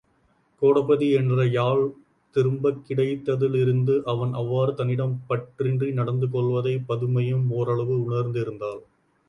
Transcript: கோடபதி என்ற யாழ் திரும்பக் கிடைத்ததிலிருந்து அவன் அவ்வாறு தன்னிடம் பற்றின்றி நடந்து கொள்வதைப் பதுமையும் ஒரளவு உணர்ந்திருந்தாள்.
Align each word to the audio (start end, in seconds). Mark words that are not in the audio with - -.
கோடபதி 0.61 1.07
என்ற 1.13 1.45
யாழ் 1.47 1.83
திரும்பக் 2.35 2.81
கிடைத்ததிலிருந்து 2.87 4.01
அவன் 4.05 4.33
அவ்வாறு 4.33 4.75
தன்னிடம் 4.75 5.15
பற்றின்றி 5.29 5.93
நடந்து 5.93 6.29
கொள்வதைப் 6.29 6.87
பதுமையும் 6.89 7.47
ஒரளவு 7.51 7.95
உணர்ந்திருந்தாள். 8.03 8.83